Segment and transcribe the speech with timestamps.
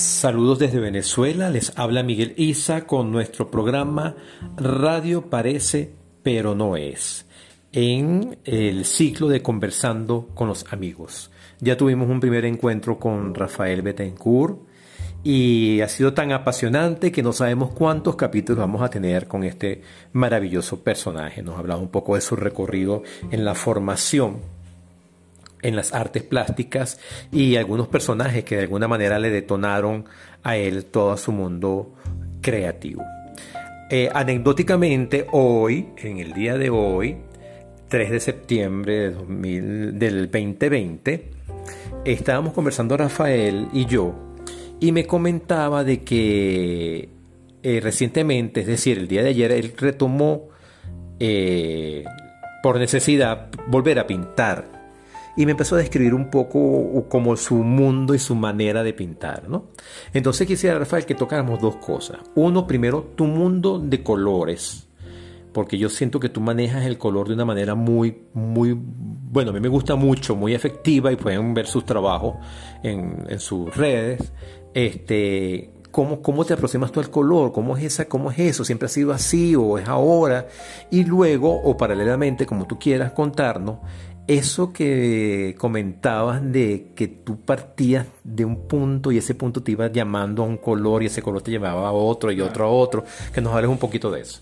[0.00, 4.16] Saludos desde Venezuela, les habla Miguel Isa con nuestro programa
[4.56, 5.92] Radio Parece
[6.22, 7.26] pero no es,
[7.70, 11.30] en el ciclo de conversando con los amigos.
[11.60, 14.60] Ya tuvimos un primer encuentro con Rafael Betancourt
[15.22, 19.82] y ha sido tan apasionante que no sabemos cuántos capítulos vamos a tener con este
[20.14, 21.42] maravilloso personaje.
[21.42, 24.59] Nos ha hablado un poco de su recorrido en la formación
[25.62, 26.98] en las artes plásticas
[27.32, 30.04] y algunos personajes que de alguna manera le detonaron
[30.42, 31.94] a él todo su mundo
[32.40, 33.04] creativo.
[33.90, 37.16] Eh, anecdóticamente, hoy, en el día de hoy,
[37.88, 41.30] 3 de septiembre de del 2020,
[42.04, 44.14] estábamos conversando Rafael y yo
[44.80, 47.08] y me comentaba de que
[47.62, 50.48] eh, recientemente, es decir, el día de ayer, él retomó
[51.18, 52.04] eh,
[52.62, 54.79] por necesidad volver a pintar
[55.40, 59.48] y me empezó a describir un poco como su mundo y su manera de pintar,
[59.48, 59.68] ¿no?
[60.12, 62.18] Entonces quisiera, Rafael, que tocáramos dos cosas.
[62.34, 64.86] Uno, primero, tu mundo de colores,
[65.54, 69.54] porque yo siento que tú manejas el color de una manera muy, muy, bueno, a
[69.54, 72.34] mí me gusta mucho, muy efectiva y pueden ver sus trabajos
[72.82, 74.34] en, sus redes.
[74.74, 77.50] Este, ¿Cómo, ¿Cómo te aproximas tú al color?
[77.50, 78.62] ¿Cómo es, esa, ¿Cómo es eso?
[78.62, 80.48] ¿Siempre ha sido así o es ahora?
[80.90, 83.78] Y luego, o paralelamente, como tú quieras contarnos,
[84.30, 89.88] eso que comentabas de que tú partías de un punto y ese punto te iba
[89.90, 93.04] llamando a un color y ese color te llevaba a otro y otro a otro,
[93.34, 94.40] que nos hables un poquito de eso.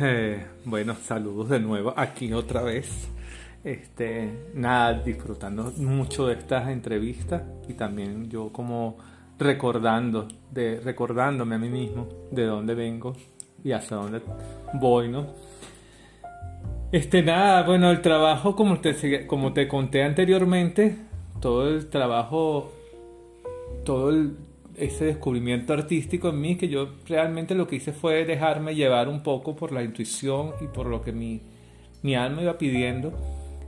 [0.00, 2.88] Eh, bueno, saludos de nuevo aquí otra vez.
[3.62, 8.96] Este, nada, disfrutando mucho de estas entrevistas y también yo como
[9.38, 13.14] recordando, de, recordándome a mí mismo de dónde vengo
[13.62, 14.22] y hacia dónde
[14.80, 15.26] voy, ¿no?
[16.90, 20.96] Este, nada, bueno, el trabajo, como te, como te conté anteriormente,
[21.38, 22.72] todo el trabajo,
[23.84, 24.10] todo
[24.74, 29.22] ese descubrimiento artístico en mí, que yo realmente lo que hice fue dejarme llevar un
[29.22, 31.42] poco por la intuición y por lo que mi,
[32.02, 33.12] mi alma iba pidiendo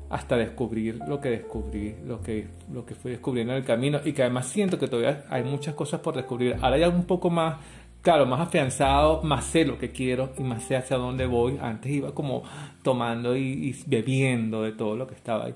[0.09, 4.15] hasta descubrir lo que descubrí, lo que, lo que fui descubriendo en el camino y
[4.15, 6.57] que además siento que todavía hay muchas cosas por descubrir.
[6.63, 7.59] Ahora ya un poco más
[8.03, 11.59] claro, más afianzado, más sé lo que quiero y más sé hacia dónde voy.
[11.61, 12.43] Antes iba como
[12.83, 15.55] tomando y, bebiendo de todo lo que estaba ahí.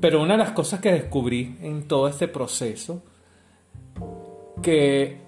[0.00, 3.02] Pero una de las cosas que descubrí en todo este proceso,
[4.62, 5.18] que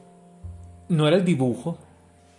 [0.89, 1.79] no era el dibujo,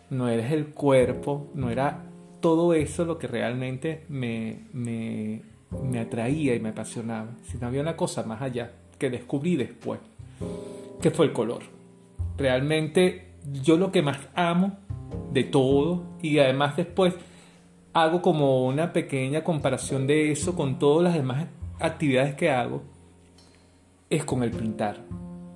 [0.10, 2.04] no era el cuerpo, no era
[2.42, 5.42] todo eso lo que realmente me, me,
[5.84, 10.00] me atraía y me apasionaba, sino había una cosa más allá que descubrí después,
[11.02, 11.64] que fue el color.
[12.38, 14.78] Realmente yo lo que más amo
[15.32, 17.16] de todo y además después
[17.94, 21.48] hago como una pequeña comparación de eso con todas las demás
[21.80, 22.84] actividades que hago
[24.10, 24.98] es con el pintar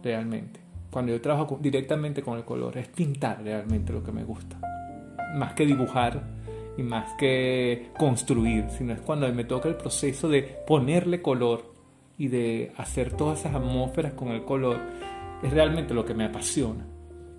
[0.04, 0.60] realmente.
[0.92, 4.60] Cuando yo trabajo directamente con el color es pintar realmente lo que me gusta.
[5.36, 6.24] Más que dibujar
[6.78, 11.74] y más que construir sino es cuando me toca el proceso de ponerle color
[12.18, 14.80] y de hacer todas esas atmósferas con el color
[15.44, 16.86] es realmente lo que me apasiona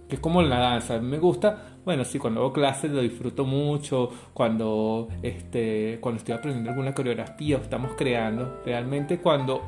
[0.09, 0.99] que es como la danza.
[1.01, 6.71] Me gusta, bueno, sí, cuando hago clases lo disfruto mucho, cuando, este, cuando estoy aprendiendo
[6.71, 9.63] alguna coreografía o estamos creando, realmente cuando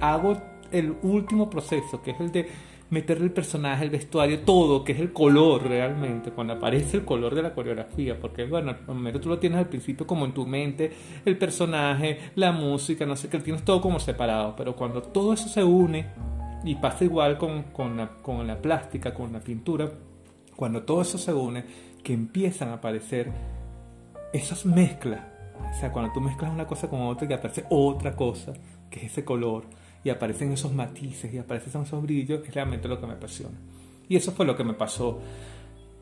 [0.00, 0.36] hago
[0.70, 2.48] el último proceso, que es el de
[2.90, 7.34] meterle el personaje, el vestuario, todo, que es el color realmente, cuando aparece el color
[7.34, 10.92] de la coreografía, porque bueno, primero tú lo tienes al principio como en tu mente,
[11.24, 15.48] el personaje, la música, no sé, que tienes todo como separado, pero cuando todo eso
[15.48, 16.06] se une,
[16.64, 19.90] y pasa igual con, con, la, con la plástica, con la pintura,
[20.56, 21.64] cuando todo eso se une,
[22.02, 23.30] que empiezan a aparecer
[24.32, 25.20] esas mezclas.
[25.70, 28.52] O sea, cuando tú mezclas una cosa con otra, que aparece otra cosa,
[28.90, 29.64] que es ese color,
[30.02, 33.56] y aparecen esos matices y aparecen esos brillos, es realmente lo que me apasiona.
[34.08, 35.20] Y eso fue lo que me pasó.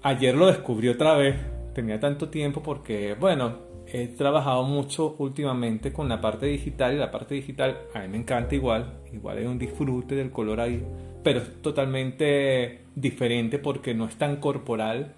[0.02, 1.36] Ayer lo descubrí otra vez,
[1.72, 7.10] tenía tanto tiempo porque, bueno, he trabajado mucho últimamente con la parte digital y la
[7.10, 10.82] parte digital a mí me encanta igual, igual hay un disfrute del color ahí,
[11.22, 15.14] pero es totalmente diferente porque no es tan corporal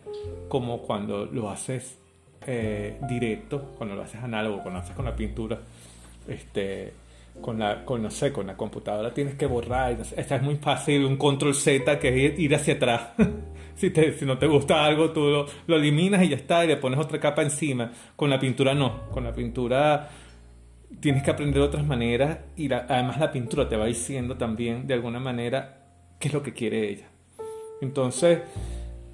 [0.48, 1.98] como cuando lo haces
[2.46, 5.60] eh, directo, cuando lo haces análogo, cuando lo haces con la pintura,
[6.28, 6.92] este,
[7.40, 11.04] con la, con, no sé, con la computadora tienes que borrar, esta es muy fácil,
[11.04, 13.10] un control Z que es ir hacia atrás.
[13.76, 16.98] si, si no te gusta algo, tú lo, eliminas y ya está, y le pones
[16.98, 17.90] otra capa encima.
[18.16, 20.10] Con la pintura no, con la pintura
[21.00, 25.18] tienes que aprender otras maneras y además la pintura te va diciendo también de alguna
[25.18, 25.88] manera
[26.20, 27.08] qué es lo que quiere ella.
[27.80, 28.40] Entonces,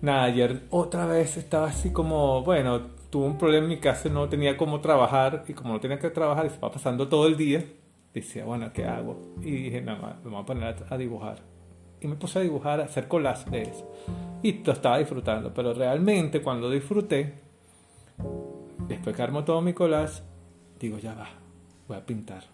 [0.03, 4.29] nada, ayer otra vez estaba así como, bueno, tuve un problema en mi casa, no
[4.29, 7.37] tenía cómo trabajar y como no tenía que trabajar y se va pasando todo el
[7.37, 7.65] día,
[8.13, 9.35] decía, bueno, ¿qué hago?
[9.41, 11.39] Y dije, nada, me voy a poner a dibujar
[12.01, 13.91] Y me puse a dibujar, a hacer collage de eso.
[14.43, 17.35] Y lo estaba disfrutando, pero realmente cuando disfruté,
[18.89, 20.23] después que armo todo mi collage,
[20.79, 21.29] digo, ya va,
[21.87, 22.45] voy a pintar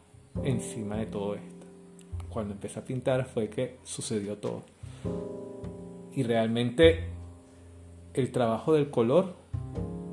[0.43, 1.67] encima de todo esto.
[2.29, 4.65] Cuando empecé a pintar fue que sucedió todo.
[6.13, 7.09] Y realmente
[8.15, 9.35] el trabajo del color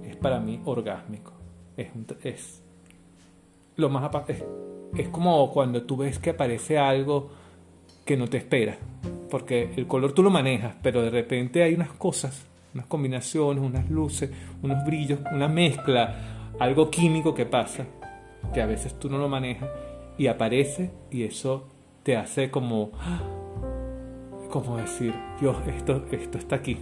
[0.04, 1.34] es para mí orgásmico.
[1.76, 1.90] Es,
[2.24, 2.64] es
[3.76, 4.44] lo más es,
[4.96, 7.32] es como cuando tú ves que aparece algo
[8.06, 8.78] que no te espera.
[9.34, 12.46] Porque el color tú lo manejas, pero de repente hay unas cosas,
[12.76, 14.30] unas combinaciones, unas luces,
[14.62, 17.88] unos brillos, una mezcla, algo químico que pasa,
[18.54, 19.72] que a veces tú no lo manejas
[20.20, 21.68] y aparece y eso
[22.04, 22.92] te hace como,
[24.52, 26.78] como decir, Dios, esto, esto está aquí,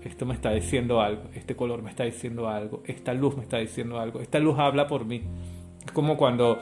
[0.00, 3.58] esto me está diciendo algo, este color me está diciendo algo, esta luz me está
[3.58, 5.22] diciendo algo, esta luz habla por mí.
[5.84, 6.60] Es como cuando,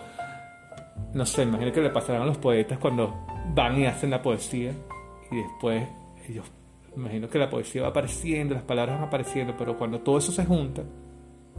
[1.15, 3.15] no sé, imagino que le pasarán a los poetas cuando
[3.55, 4.73] van y hacen la poesía
[5.31, 5.87] y después
[6.29, 6.47] ellos,
[6.97, 10.45] imagino que la poesía va apareciendo, las palabras van apareciendo, pero cuando todo eso se
[10.45, 10.83] junta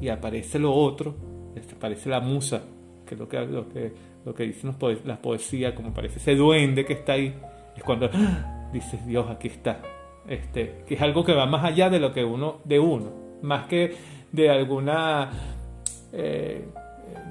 [0.01, 1.16] y aparece lo otro,
[1.75, 2.63] aparece la musa,
[3.06, 3.94] que es lo que, lo que,
[4.25, 4.75] lo que dicen
[5.06, 7.33] las poesías, como parece ese duende que está ahí,
[7.75, 8.69] es cuando ¡ah!
[8.71, 9.81] dices, Dios, aquí está.
[10.27, 13.12] Este, que es algo que va más allá de lo que uno, de uno,
[13.42, 13.95] más que
[14.31, 15.31] de alguna,
[16.13, 16.68] eh,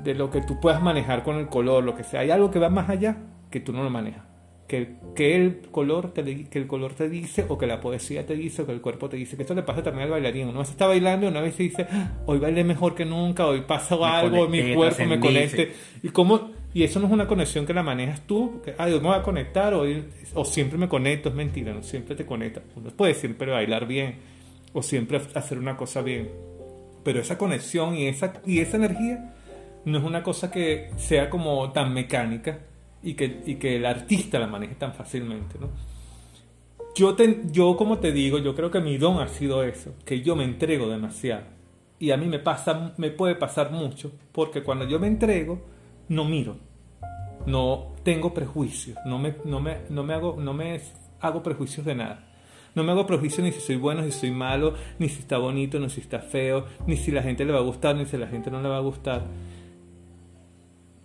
[0.03, 2.21] de lo que tú puedas manejar con el color, lo que sea.
[2.21, 3.17] Hay algo que va más allá
[3.51, 4.28] que tú no lo manejas
[4.69, 8.35] que, que, el color te, que el color te dice, o que la poesía te
[8.35, 9.35] dice, o que el cuerpo te dice.
[9.35, 10.49] Que esto le pasa también al bailarín.
[10.49, 13.47] Una vez está bailando y una vez se dice, ah, hoy bailé mejor que nunca,
[13.47, 15.73] hoy pasa algo, mi cuerpo me conecte.
[16.03, 18.99] Y cómo, y eso no es una conexión que la manejas tú, que, ah, me
[18.99, 19.85] voy a conectar, o,
[20.35, 22.63] o siempre me conecto, es mentira, no siempre te conectas.
[22.77, 24.17] Uno puede siempre bailar bien,
[24.75, 26.29] o siempre hacer una cosa bien.
[27.05, 29.35] Pero esa conexión y esa, y esa energía
[29.87, 32.68] no es una cosa que sea como tan mecánica
[33.03, 35.69] y que, y que el artista la maneje tan fácilmente, ¿no?
[36.95, 40.21] Yo, te, yo, como te digo, yo creo que mi don ha sido eso, que
[40.23, 41.45] yo me entrego demasiado.
[42.01, 45.61] Y a mí me, pasa, me puede pasar mucho, porque cuando yo me entrego,
[46.09, 46.57] no miro,
[47.47, 50.81] no tengo prejuicios, no me, no me, no me, hago, no me
[51.21, 52.25] hago prejuicios de nada.
[52.75, 55.39] No me hago prejuicios ni si soy bueno, ni si soy malo, ni si está
[55.39, 58.17] bonito, ni si está feo, ni si la gente le va a gustar, ni si
[58.17, 59.23] la gente no le va a gustar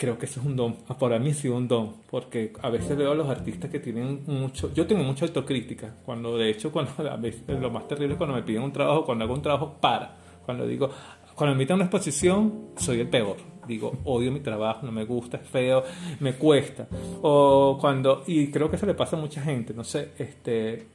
[0.03, 0.75] creo que eso es un don.
[0.99, 4.23] Para mí ha sido un don, porque a veces veo a los artistas que tienen
[4.27, 4.73] mucho.
[4.73, 5.95] Yo tengo mucha autocrítica.
[6.05, 9.05] Cuando, de hecho, cuando a veces, lo más terrible es cuando me piden un trabajo,
[9.05, 10.13] cuando hago un trabajo, para.
[10.45, 10.89] Cuando digo,
[11.35, 13.37] cuando me invitan a una exposición, soy el peor.
[13.65, 15.83] Digo, odio mi trabajo, no me gusta, es feo,
[16.19, 16.85] me cuesta.
[17.21, 20.87] O cuando, y creo que eso le pasa a mucha gente, no sé, este.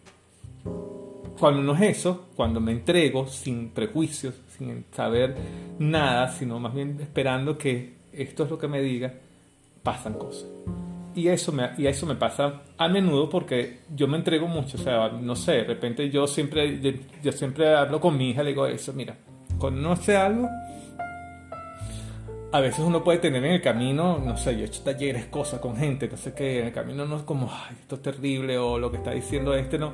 [1.41, 5.35] Cuando no es eso, cuando me entrego sin prejuicios, sin saber
[5.79, 9.15] nada, sino más bien esperando que esto es lo que me diga,
[9.83, 10.47] pasan cosas.
[11.15, 14.81] Y eso, me, y eso me pasa a menudo porque yo me entrego mucho, o
[14.81, 16.81] sea, no sé, de repente yo siempre,
[17.23, 19.17] yo, siempre hablo con mi hija, le digo eso, mira,
[19.59, 20.49] cuando no sé algo,
[22.53, 25.61] a veces uno puede tener en el camino, no sé, yo he hecho talleres, cosas
[25.61, 28.57] con gente, no sé qué, en el camino no es como, ay, esto es terrible
[28.59, 29.93] o lo que está diciendo este, no.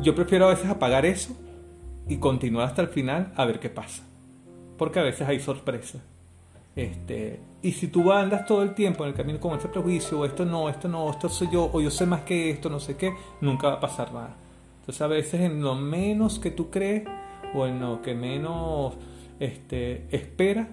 [0.00, 1.36] Yo prefiero a veces apagar eso
[2.08, 4.04] y continuar hasta el final a ver qué pasa.
[4.76, 6.02] Porque a veces hay sorpresas.
[6.76, 10.26] Este, y si tú andas todo el tiempo en el camino con ese prejuicio, o
[10.26, 12.96] esto no, esto no, esto soy yo, o yo sé más que esto, no sé
[12.96, 14.36] qué, nunca va a pasar nada.
[14.80, 17.04] Entonces a veces en lo menos que tú crees,
[17.54, 18.94] o en lo que menos
[19.40, 20.68] este, esperas,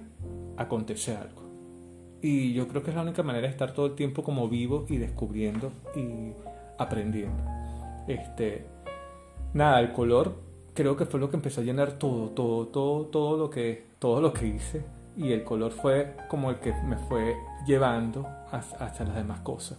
[0.57, 1.41] acontece algo.
[2.21, 4.85] Y yo creo que es la única manera de estar todo el tiempo como vivo
[4.89, 6.33] y descubriendo y
[6.77, 7.43] aprendiendo.
[8.09, 8.65] Este,
[9.53, 10.35] nada, el color
[10.73, 14.19] creo que fue lo que empezó a llenar todo, todo, todo, todo lo que, todo
[14.19, 14.83] lo que hice
[15.17, 19.77] y el color fue como el que me fue llevando hacia, las demás cosas,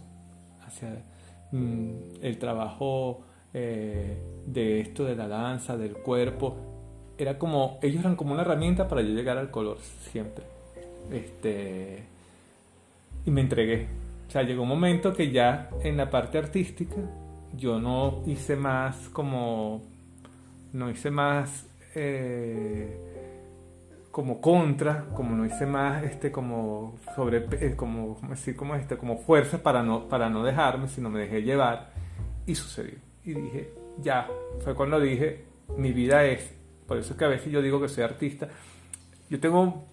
[0.65, 1.03] hacia
[1.51, 3.21] mm, el trabajo
[3.53, 6.55] eh, de esto, de la danza, del cuerpo.
[7.17, 9.77] Era como, ellos eran como una herramienta para yo llegar al color
[10.11, 10.45] siempre.
[11.11, 12.03] Este,
[13.25, 13.87] y me entregué.
[14.27, 16.97] O sea, llegó un momento que ya en la parte artística
[17.55, 19.81] yo no hice más como,
[20.73, 21.67] no hice más...
[21.93, 23.14] Eh,
[24.15, 29.17] como contra, como no hice más, este, como sobre, eh, como, decir, como este, como
[29.17, 31.91] fuerza para no, para no dejarme, sino me dejé llevar
[32.45, 32.97] y sucedió.
[33.25, 34.25] Y dije, ya,
[34.63, 35.43] fue cuando dije,
[35.77, 36.55] mi vida es,
[36.87, 38.47] por eso es que a veces yo digo que soy artista,
[39.29, 39.83] yo tengo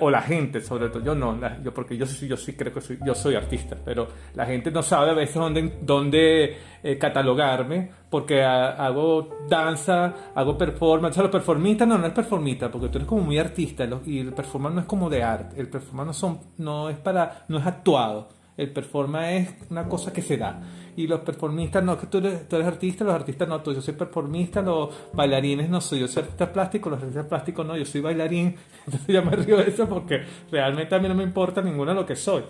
[0.00, 2.80] o la gente sobre todo, yo no, yo porque yo sí, yo sí creo que
[2.80, 7.90] soy, yo soy artista, pero la gente no sabe a veces dónde, dónde eh, catalogarme,
[8.10, 12.98] porque hago danza, hago performance, o sea, los performistas no, no es performista, porque tú
[12.98, 16.12] eres como muy artista, y el performance no es como de arte, el performance no,
[16.12, 18.28] son, no es para, no es actuado,
[18.58, 20.60] El performance es una cosa que se da.
[20.96, 24.60] Y los performistas, no, que tú eres, artista, los artistas no, tú, yo soy performista,
[24.60, 28.56] los bailarines no soy, yo soy artista plástico, los artistas plásticos no, yo soy bailarín.
[28.84, 32.00] Entonces ya me río de eso porque realmente a mí no me importa ninguno de
[32.00, 32.42] lo que soy.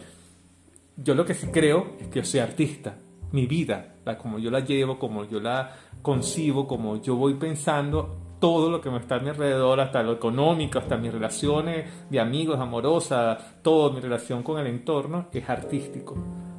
[0.96, 2.96] Yo lo que sí creo es que yo soy artista.
[3.32, 8.27] Mi vida, la, como yo la llevo, como yo la concibo, como yo voy pensando,
[8.38, 12.20] todo lo que me está a mi alrededor, hasta lo económico, hasta mis relaciones de
[12.20, 16.16] amigos, amorosas, todo mi relación con el entorno, es artístico.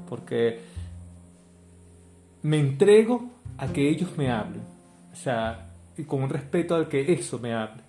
[0.07, 0.59] Porque
[2.41, 4.63] me entrego a que ellos me hablen.
[5.11, 5.67] O sea,
[5.97, 7.83] y con un respeto al que eso me hable.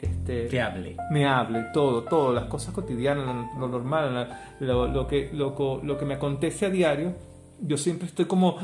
[0.00, 0.96] Este, que hable.
[1.10, 3.24] Me hable, todo, todo, las cosas cotidianas,
[3.58, 4.28] lo, normal,
[4.60, 7.14] lo, lo, que, lo, lo que me acontece a diario,
[7.60, 8.58] yo siempre estoy como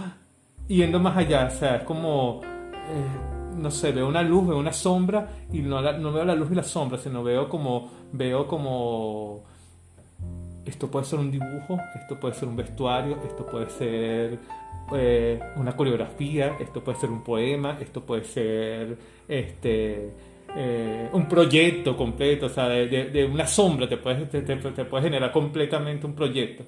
[0.66, 2.40] yendo más allá, o sea, es como...
[2.44, 6.50] Eh, no sé, veo una luz, veo una sombra y no, no veo la luz
[6.50, 9.42] y la sombra, sino veo como, veo como,
[10.64, 14.38] esto puede ser un dibujo, esto puede ser un vestuario, esto puede ser
[14.94, 18.96] eh, una coreografía, esto puede ser un poema, esto puede ser
[19.28, 20.10] este,
[20.56, 26.06] eh, un proyecto completo, o sea, de, una sombra te puede, te, puede generar completamente
[26.06, 26.64] un proyecto.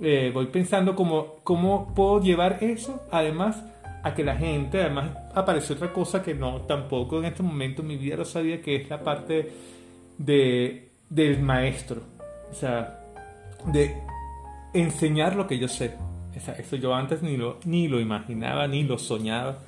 [0.00, 3.62] Eh, voy pensando cómo, cómo puedo llevar eso, además,
[4.02, 7.88] a que la gente, además apareció otra cosa que no, tampoco en este momento en
[7.88, 9.52] mi vida lo sabía, que es la parte
[10.18, 12.02] de, del maestro.
[12.50, 13.00] O sea,
[13.66, 13.96] de
[14.74, 15.94] enseñar lo que yo sé.
[16.34, 19.58] eso yo antes ni lo, ni lo imaginaba, ni lo soñaba,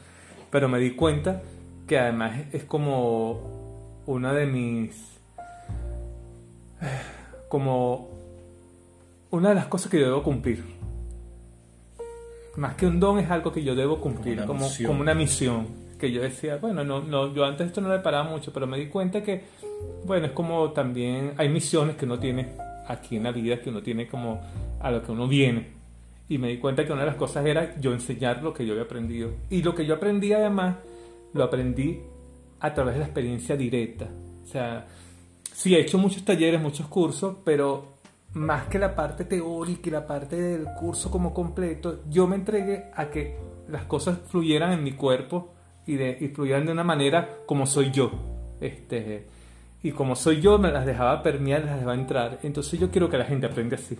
[0.50, 1.42] pero me di cuenta
[1.87, 5.18] que además es como una de mis...
[7.49, 8.11] como
[9.30, 10.74] una de las cosas que yo debo cumplir
[12.56, 15.84] más que un don es algo que yo debo cumplir, como, como, una misión.
[15.99, 18.78] Que yo decía, bueno, no, no, yo antes esto no le paraba mucho, pero me
[18.78, 19.44] di cuenta que,
[20.04, 22.56] bueno, es como también hay misiones que uno tiene
[22.87, 24.40] aquí en la vida, que uno tiene como
[24.80, 25.73] a lo que uno viene.
[26.28, 28.73] Y me di cuenta que una de las cosas era yo enseñar lo que yo
[28.73, 29.30] había aprendido.
[29.50, 30.76] Y lo que yo aprendí además,
[31.32, 32.00] lo aprendí
[32.61, 34.08] a través de la experiencia directa.
[34.42, 34.87] O sea,
[35.52, 37.93] sí he hecho muchos talleres, muchos cursos, pero
[38.34, 42.90] más que la parte teórica y la parte del curso como completo, yo me entregué
[42.94, 43.36] a que
[43.68, 45.54] las cosas fluyeran en mi cuerpo
[45.86, 48.10] y, de, y fluyeran de una manera como soy yo.
[48.60, 49.26] Este,
[49.82, 52.38] y como soy yo, me las dejaba permear, las dejaba entrar.
[52.42, 53.98] Entonces yo quiero que la gente aprenda así.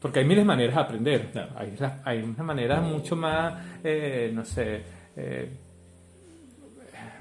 [0.00, 1.50] Porque hay miles de maneras de aprender.
[1.56, 4.82] Hay, hay una manera mucho más, eh, no sé,
[5.16, 5.50] eh,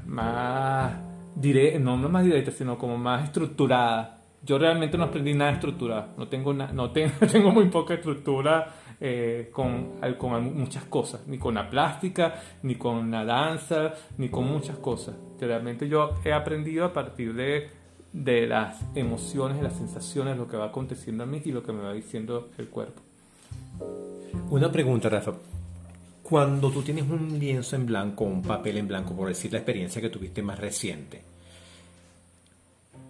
[0.05, 0.93] más
[1.35, 4.16] directa, no, no más directa, sino como más estructurada
[4.47, 9.99] yo realmente no aprendí nada estructurado, no tengo, no tengo, muy poca estructura eh, con,
[10.17, 15.15] con muchas cosas, ni con la plástica, ni con la danza, ni con muchas cosas.
[15.39, 17.69] realmente yo he aprendido a partir de,
[18.13, 21.73] de las emociones, de las sensaciones, lo que va aconteciendo a mí y lo que
[21.73, 23.01] me va diciendo el cuerpo.
[24.49, 25.33] Una pregunta, Rafa.
[26.23, 30.01] Cuando tú tienes un lienzo en blanco, un papel en blanco, por decir la experiencia
[30.01, 31.21] que tuviste más reciente,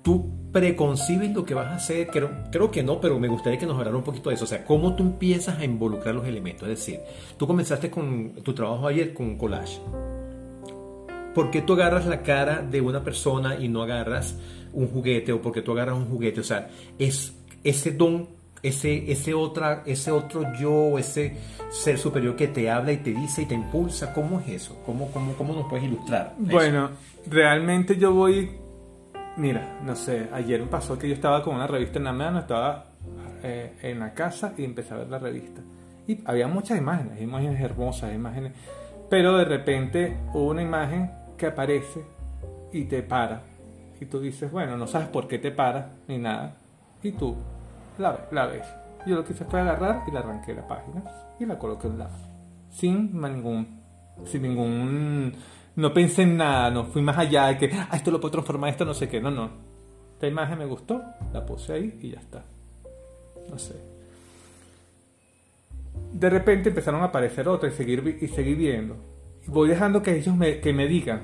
[0.08, 3.66] tú preconcibes lo que vas a hacer, creo, creo, que no, pero me gustaría que
[3.66, 6.64] nos hablara un poquito de eso, o sea, cómo tú empiezas a involucrar los elementos,
[6.70, 7.02] es decir,
[7.36, 9.82] tú comenzaste con tu trabajo ayer con collage.
[11.36, 14.38] ¿Por qué tú agarras la cara de una persona y no agarras
[14.72, 16.40] un juguete o porque tú agarras un juguete?
[16.40, 17.36] O sea, es
[17.66, 18.30] ese don,
[18.64, 21.36] ese, ese, otra, ese otro yo, ese
[21.70, 24.14] ser superior que te habla y te dice y te impulsa.
[24.14, 24.82] ¿Cómo es eso?
[24.86, 26.34] ¿Cómo, cómo, cómo nos puedes ilustrar?
[26.40, 26.92] Bueno,
[27.30, 28.50] realmente yo voy
[29.38, 32.40] Mira, no sé, ayer me pasó que yo estaba con una revista en la mano,
[32.40, 32.86] estaba
[33.44, 35.62] eh, en la casa y empecé a ver la revista.
[36.08, 38.54] Y había muchas imágenes, imágenes hermosas, imágenes.
[39.12, 42.04] Pero de repente hubo una imagen que aparece
[42.74, 43.44] y te para.
[44.02, 46.56] Y tú dices, bueno, no sabes por qué te para ni nada.
[47.04, 47.36] Y tú
[48.00, 48.66] la, la ves.
[49.06, 51.04] Yo lo que hice fue agarrar y la arranqué la página
[51.40, 52.18] y la coloqué a un lado.
[52.72, 53.82] Sin ningún,
[54.26, 55.32] sin ningún
[55.78, 58.72] no pensé en nada, no fui más allá de que, ah, esto lo puedo transformar,
[58.72, 59.22] esto no sé qué.
[59.22, 59.52] No, no.
[60.16, 61.00] Esta imagen me gustó,
[61.32, 62.44] la puse ahí y ya está.
[63.48, 63.76] No sé.
[66.12, 68.96] De repente empezaron a aparecer otras y seguir, y seguir viendo.
[69.46, 71.22] voy dejando que ellos me, que me digan,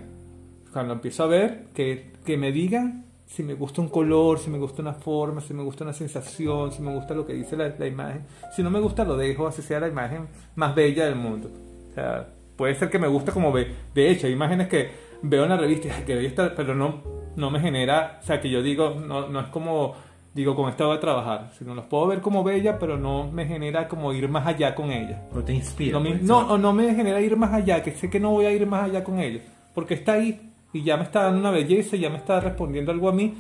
[0.71, 4.59] cuando empiezo a ver, que, que me digan si me gusta un color, si me
[4.59, 7.69] gusta una forma, si me gusta una sensación, si me gusta lo que dice la,
[7.69, 8.21] la imagen.
[8.55, 11.49] Si no me gusta, lo dejo, así sea la imagen más bella del mundo.
[11.89, 13.71] O sea, Puede ser que me guste como ve.
[13.93, 14.91] De hecho, hay imágenes que
[15.23, 17.01] veo en la revista que debe estar, pero no,
[17.35, 19.95] no me genera, o sea, que yo digo, no, no es como,
[20.33, 23.45] digo, con esta voy a trabajar, sino los puedo ver como bella, pero no me
[23.45, 25.23] genera como ir más allá con ella.
[25.33, 25.99] No te inspira.
[25.99, 28.67] No, no, no me genera ir más allá, que sé que no voy a ir
[28.67, 29.41] más allá con ella,
[29.73, 33.09] porque está ahí y ya me está dando una belleza, ya me está respondiendo algo
[33.09, 33.33] a mí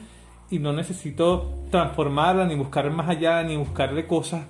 [0.49, 4.45] y no necesito transformarla, ni buscar más allá, ni buscarle cosas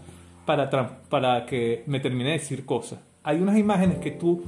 [0.46, 0.70] para,
[1.10, 3.00] para que me termine de decir cosas.
[3.24, 4.44] Hay unas imágenes que tú,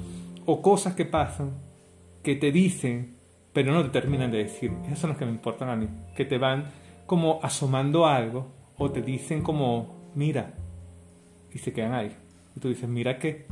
[0.45, 1.51] o cosas que pasan,
[2.21, 3.15] que te dicen,
[3.53, 4.73] pero no te terminan de decir.
[4.85, 6.65] Esas son las que me importan a mí, que te van
[7.05, 10.53] como asomando algo, o te dicen como, mira,
[11.53, 12.11] y se quedan ahí.
[12.55, 13.45] Y tú dices, mira qué.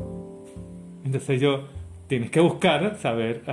[1.06, 1.68] Entonces yo,
[2.08, 3.44] tienes que buscar, saber,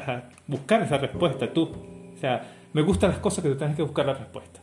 [0.48, 1.70] buscar esa respuesta tú.
[2.14, 4.60] O sea, me gustan las cosas que tú tienes que buscar la respuesta,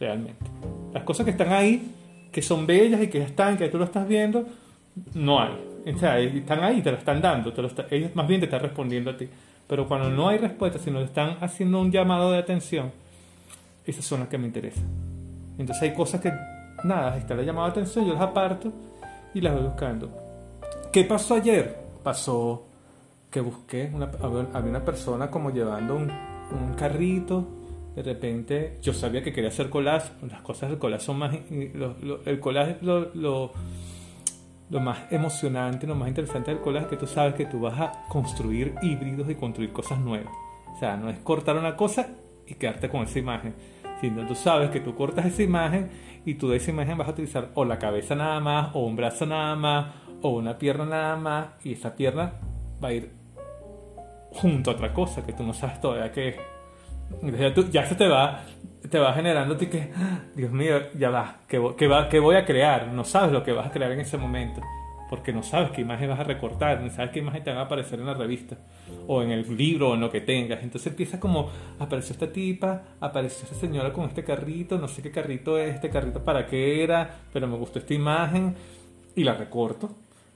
[0.00, 0.46] realmente.
[0.94, 1.94] Las cosas que están ahí,
[2.32, 4.46] que son bellas y que están, que tú lo estás viendo,
[5.12, 5.52] no hay.
[5.94, 8.60] O sea, están ahí, te lo están dando, te lo ellos más bien te están
[8.60, 9.28] respondiendo a ti.
[9.66, 12.90] Pero cuando no hay respuesta, sino están haciendo un llamado de atención,
[13.84, 14.84] esas son las que me interesan.
[15.58, 16.32] Entonces hay cosas que,
[16.84, 18.72] nada, está la llamada de atención, yo las aparto
[19.34, 20.10] y las voy buscando.
[20.92, 21.76] ¿Qué pasó ayer?
[22.02, 22.64] Pasó
[23.30, 26.10] que busqué, una, había una persona como llevando un,
[26.76, 27.46] carrito
[27.94, 32.40] de repente yo sabía que quería hacer collage, las cosas del collage son más, el
[32.40, 33.52] collage lo, lo,
[34.70, 37.78] lo, más emocionante, lo más interesante del collage es que tú sabes que tú vas
[37.80, 40.32] a construir híbridos y construir cosas nuevas.
[40.74, 42.08] O sea, no es cortar una cosa
[42.46, 43.54] y quedarte con esa imagen,
[44.00, 45.90] sino tú sabes que tú cortas esa imagen
[46.24, 48.96] y tú de esa imagen vas a utilizar o la cabeza nada más, o un
[48.96, 52.34] brazo nada más, o una pierna nada más, y esa pierna
[52.82, 53.12] va a ir
[54.32, 56.36] junto a otra cosa que tú no sabes todavía qué es
[57.22, 58.42] ya, ya se te va,
[58.90, 59.90] te va generando ti que,
[60.34, 62.88] Dios mío, ya va ¿qué, va, ¿qué voy a crear?
[62.88, 64.60] No sabes lo que vas a crear en ese momento,
[65.08, 67.64] porque no sabes qué imagen vas a recortar, no sabes qué imagen te va a
[67.64, 68.56] aparecer en la revista,
[69.06, 70.62] o en el libro, o en lo que tengas.
[70.62, 75.10] Entonces empieza como, apareció esta tipa, apareció esta señora con este carrito, no sé qué
[75.10, 78.54] carrito es, este carrito para qué era, pero me gustó esta imagen,
[79.14, 79.90] y la recorto,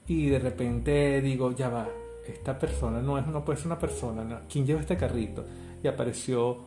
[0.07, 1.87] y de repente digo, ya va,
[2.27, 5.45] esta persona no es, no puede ser una persona, ¿quién lleva este carrito?
[5.83, 6.57] y apareció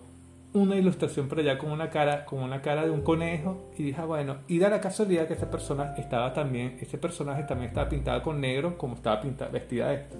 [0.57, 4.01] una ilustración por allá con una cara, con una cara de un conejo y dije,
[4.01, 7.89] ah, bueno, y da la casualidad que esa persona estaba también, ese personaje también estaba
[7.89, 10.17] pintada con negro como estaba pintada, vestida esta.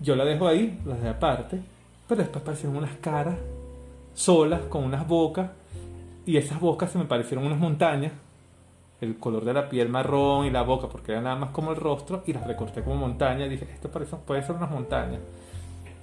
[0.00, 1.60] Yo la dejo ahí, la dejo aparte,
[2.08, 3.36] pero después aparecieron unas caras
[4.14, 5.50] solas con unas bocas
[6.24, 8.12] y esas bocas se me parecieron unas montañas,
[9.02, 11.76] el color de la piel marrón y la boca porque era nada más como el
[11.76, 15.20] rostro y las recorté como montaña y dije, esto parece, puede ser unas montañas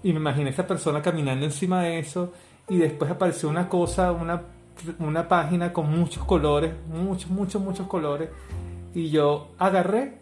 [0.04, 2.32] y me imaginé esa persona caminando encima de eso
[2.70, 4.44] y después apareció una cosa, una,
[5.00, 8.30] una página con muchos colores, muchos, muchos, muchos colores.
[8.94, 10.18] Y yo agarré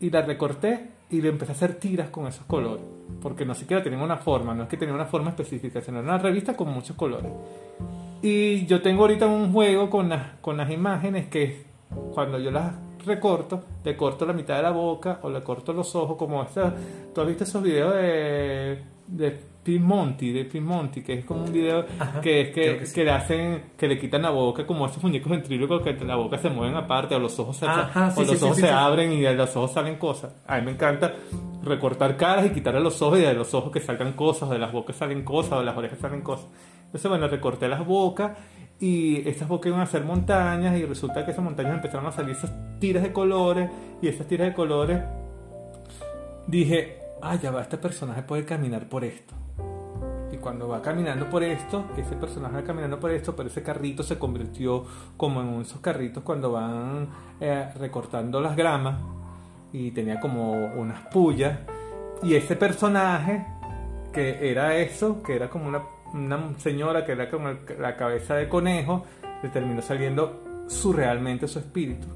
[0.00, 2.84] y la recorté y le empecé a hacer tiras con esos colores.
[3.20, 6.08] Porque no siquiera tenía una forma, no es que tenía una forma específica, sino era
[6.08, 7.30] una revista con muchos colores.
[8.22, 11.64] Y yo tengo ahorita un juego con las, con las imágenes que
[12.12, 15.94] cuando yo las recorto, le corto la mitad de la boca o le corto los
[15.94, 16.74] ojos, como esta.
[17.14, 21.44] ¿Tú has visto esos videos de de Pim Monty, de Pim Monty, que es como
[21.44, 21.84] un video
[22.22, 25.82] que es que, que, le hacen, que le quitan la boca, como esos muñecos ventrílocos
[25.82, 29.12] que la boca se mueven aparte, o los ojos se, o los ojos se abren
[29.12, 30.34] y de los ojos salen cosas.
[30.46, 31.14] A mí me encanta
[31.62, 34.72] recortar caras y quitarle los ojos y de los ojos que salgan cosas, de las
[34.72, 36.46] bocas salen cosas, o de las orejas salen cosas.
[36.86, 38.38] Entonces, bueno, recorté las bocas
[38.80, 42.36] y esas bocas iban a ser montañas y resulta que esas montañas empezaron a salir
[42.36, 43.68] esas tiras de colores
[44.00, 45.02] y esas tiras de colores
[46.46, 49.34] dije, ah, ya va, este personaje puede caminar por esto.
[50.30, 54.02] Y cuando va caminando por esto, ese personaje va caminando por esto, pero ese carrito
[54.02, 54.84] se convirtió
[55.16, 57.08] como en esos carritos cuando van
[57.40, 59.00] eh, recortando las gramas
[59.72, 61.58] y tenía como unas pullas.
[62.22, 63.46] Y ese personaje,
[64.12, 65.68] que era eso, que era como
[66.12, 69.04] una, señora que era como la cabeza de conejo,
[69.42, 72.08] le terminó saliendo surrealmente su espíritu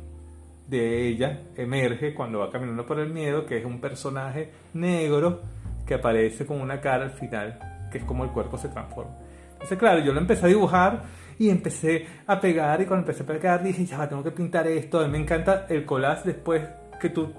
[0.72, 5.42] de ella emerge cuando va caminando por el miedo, que es un personaje negro
[5.86, 7.58] que aparece con una cara al final,
[7.90, 9.12] que es como el cuerpo se transforma.
[9.52, 11.02] Entonces, claro, yo lo empecé a dibujar
[11.38, 15.00] y empecé a pegar y cuando empecé a pegar dije, ya, tengo que pintar esto.
[15.00, 16.62] A mí me encanta el collage después
[16.98, 17.32] que tú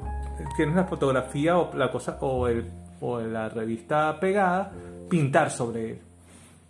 [0.56, 2.70] tienes la fotografía o la cosa o, el,
[3.02, 4.72] o la revista pegada,
[5.10, 6.00] pintar sobre él.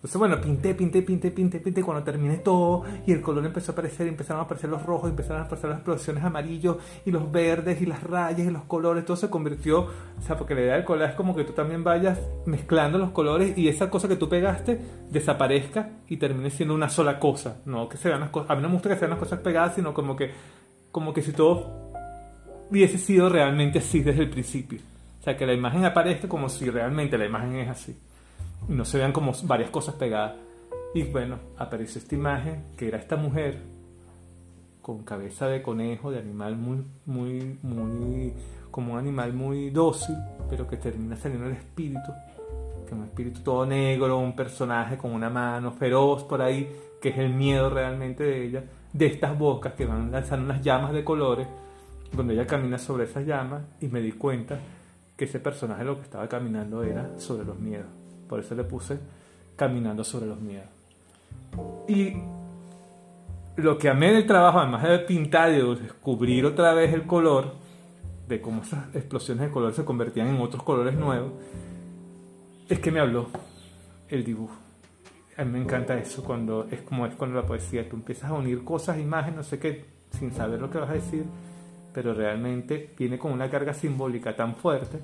[0.04, 1.82] Entonces, bueno, pinté, pinté, pinté, pinté, pinté.
[1.82, 5.44] Cuando terminé todo y el color empezó a aparecer, empezaron a aparecer los rojos, empezaron
[5.44, 9.06] a aparecer las explosiones amarillos y los verdes y las rayas y los colores.
[9.06, 11.86] Todo se convirtió, o sea, porque la idea del color es como que tú también
[11.86, 14.78] vayas mezclando los colores y esa cosa que tú pegaste
[15.10, 17.62] desaparezca y termine siendo una sola cosa.
[17.64, 18.52] No que se vean las cosas.
[18.52, 20.32] A mí no me gusta que sean las cosas pegadas, sino como que,
[20.92, 21.94] como que si todo
[22.70, 24.82] hubiese sido realmente así desde el principio.
[25.22, 27.98] O sea, que la imagen aparezca como si realmente la imagen es así
[28.68, 30.36] no se vean como varias cosas pegadas.
[30.94, 33.62] Y bueno, apareció esta imagen que era esta mujer
[34.82, 38.34] con cabeza de conejo, de animal muy, muy, muy,
[38.70, 40.16] como un animal muy dócil,
[40.50, 42.12] pero que termina saliendo el espíritu,
[42.86, 46.70] que es un espíritu todo negro, un personaje con una mano feroz por ahí,
[47.02, 50.94] que es el miedo realmente de ella, de estas bocas que van lanzando unas llamas
[50.94, 51.48] de colores
[52.12, 54.60] donde ella camina sobre esas llamas y me di cuenta
[55.18, 58.03] que ese personaje lo que estaba caminando era sobre los miedos.
[58.28, 59.00] Por eso le puse
[59.56, 60.70] caminando sobre los miedos.
[61.88, 62.14] Y
[63.56, 67.54] lo que amé del trabajo, además de pintar y de descubrir otra vez el color,
[68.28, 71.34] de cómo esas explosiones de color se convertían en otros colores nuevos,
[72.70, 73.28] es que me habló
[74.10, 74.56] el dibujo.
[75.38, 78.34] A mí me encanta eso, cuando es como es cuando la poesía, tú empiezas a
[78.34, 81.26] unir cosas, imágenes, no sé qué, sin saber lo que vas a decir,
[81.94, 85.00] pero realmente viene con una carga simbólica tan fuerte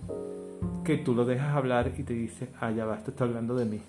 [0.89, 3.63] que tú lo dejas hablar y te dice, ah, ya va, esto está hablando de
[3.63, 3.79] mí,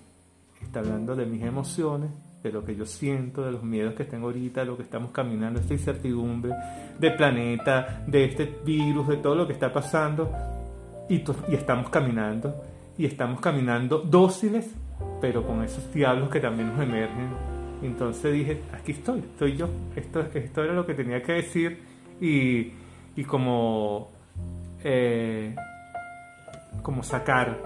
[0.61, 2.11] está hablando de mis emociones,
[2.43, 5.09] de lo que yo siento, de los miedos que tengo ahorita, de lo que estamos
[5.09, 6.53] caminando, esta incertidumbre
[6.99, 10.31] del planeta, de este virus, de todo lo que está pasando,
[11.09, 12.53] y, y estamos caminando,
[12.99, 14.69] y estamos caminando dóciles,
[15.19, 17.29] pero con esos diablos que también nos emergen.
[17.81, 21.79] Entonces dije, aquí estoy, estoy yo, esto, esto era lo que tenía que decir,
[22.21, 22.73] y,
[23.15, 24.11] y como,
[24.83, 25.55] eh,
[26.91, 27.57] como sacar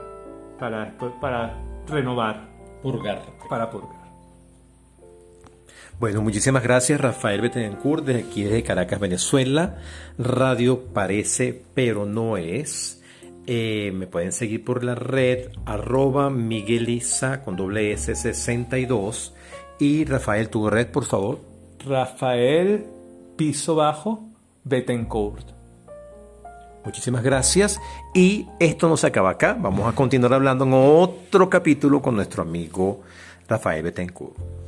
[0.59, 1.57] para, para
[1.87, 2.47] renovar.
[2.83, 3.23] Purgar.
[3.49, 4.05] Para purgar.
[5.99, 9.77] Bueno, muchísimas gracias Rafael Betancourt desde aquí desde Caracas, Venezuela.
[10.19, 13.01] Radio parece, pero no es.
[13.47, 19.33] Eh, me pueden seguir por la red arroba migueliza con doble S 62.
[19.79, 21.39] Y Rafael, tu red, por favor.
[21.83, 22.85] Rafael
[23.35, 24.29] piso bajo
[24.63, 25.54] Betancourt.
[26.85, 27.81] Muchísimas gracias.
[28.13, 29.57] Y esto no se acaba acá.
[29.59, 33.01] Vamos a continuar hablando en otro capítulo con nuestro amigo
[33.47, 34.64] Rafael Betancourt.